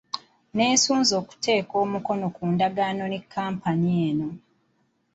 [0.51, 4.29] Nneesunze okuteeka omukono ku ndagaano ne kkampani eno.